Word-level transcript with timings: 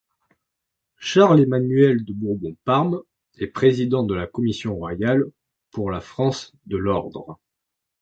Charles-Emmanuel 0.97 2.03
de 2.03 2.11
Bourbon-Parme 2.13 3.03
est 3.37 3.45
président 3.45 4.01
de 4.01 4.15
la 4.15 4.25
commission 4.25 4.73
royale 4.75 5.25
pour 5.69 5.91
la 5.91 6.01
France 6.01 6.55
de 6.65 6.77
l'ordre. 6.77 7.39